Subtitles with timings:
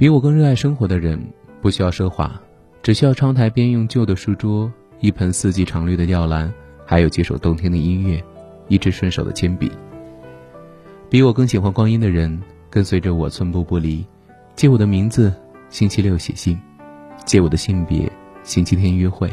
[0.00, 1.22] 比我更热爱生活的人，
[1.60, 2.40] 不需要奢华，
[2.82, 6.50] 只需要窗台边用旧的书桌、一盆四季常绿的吊兰，
[6.86, 8.24] 还有几首动听的音乐，
[8.66, 9.70] 一支顺手的铅笔。
[11.10, 14.02] 比我更喜欢光阴的人，跟随着我寸步不离，
[14.56, 15.30] 借我的名字，
[15.68, 16.56] 星期六写信；
[17.26, 18.10] 借我的性别，
[18.42, 19.28] 星期天约会；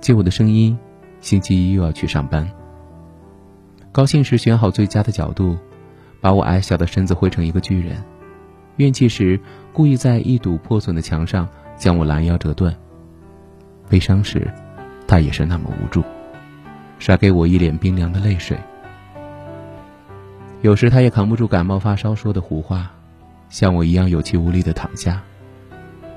[0.00, 0.76] 借我的声音，
[1.20, 2.44] 星期一又要去上班。
[3.92, 5.56] 高兴时选好最佳的角度，
[6.20, 8.02] 把我矮小的身子绘成一个巨人。
[8.76, 9.40] 怨气时，
[9.72, 12.70] 故意在一堵破损的墙上将我拦腰折断；
[13.88, 14.50] 悲伤时，
[15.06, 16.02] 他也是那么无助，
[16.98, 18.58] 甩给我一脸冰凉的泪水。
[20.62, 22.90] 有时他也扛不住感冒发烧说的胡话，
[23.48, 25.22] 像我一样有气无力的躺下，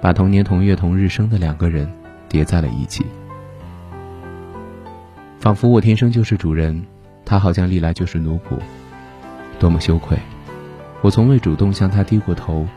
[0.01, 1.89] 把同年同月同日生的两个人
[2.27, 3.05] 叠在了一起，
[5.39, 6.85] 仿佛我天生就是主人，
[7.23, 8.57] 他好像历来就是奴仆，
[9.59, 10.17] 多么羞愧！
[11.01, 12.67] 我从未主动向他低过头，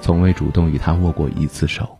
[0.00, 1.98] 从未主动与他握过一次手。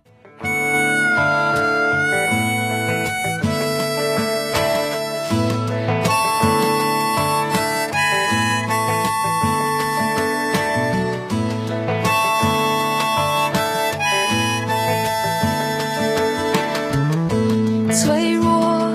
[17.91, 18.91] 脆弱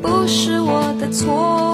[0.00, 1.73] 不是我的错，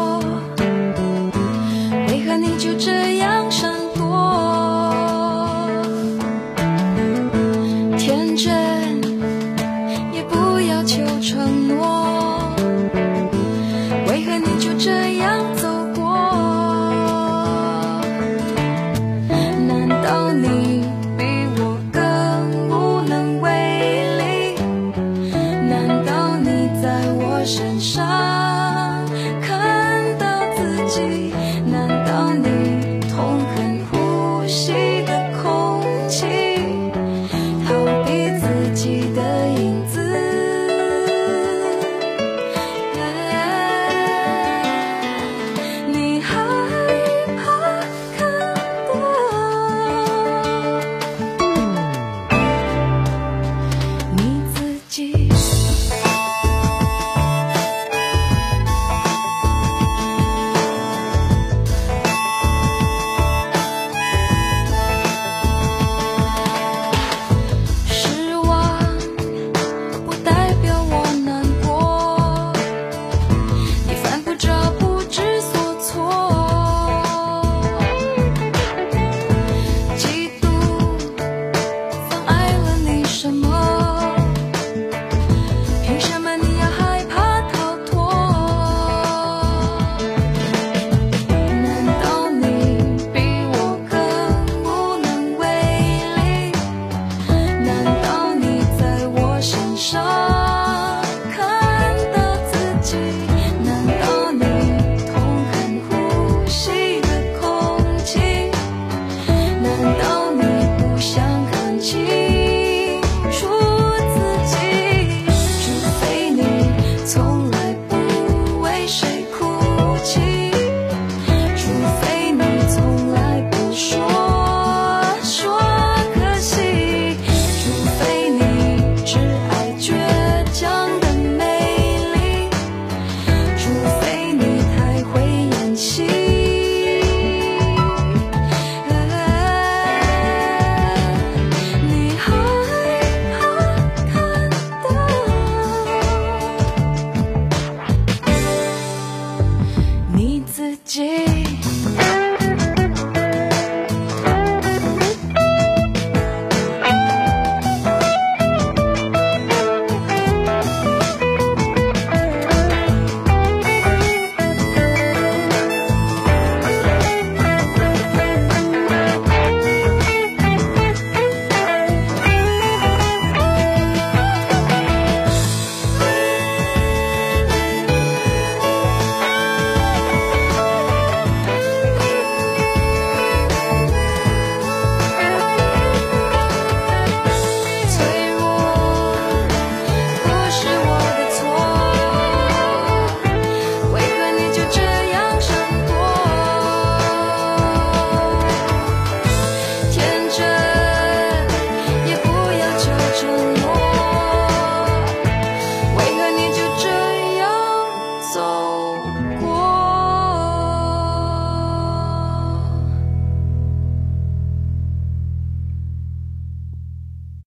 [103.00, 103.39] Thank you.